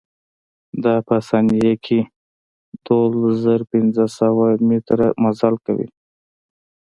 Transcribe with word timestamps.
دا 0.83 0.95
په 1.07 1.15
ثانيه 1.27 1.73
کښې 1.85 1.99
دولز 2.85 3.33
زره 3.43 3.65
پنځه 3.71 4.05
سوه 4.17 4.45
مټره 4.67 5.07
مزل 5.23 5.55
کوي. 5.65 5.87